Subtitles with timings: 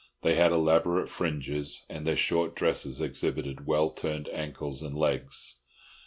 [0.23, 5.57] They had elaborate fringes, and their short dresses exhibited well turned ankles and legs.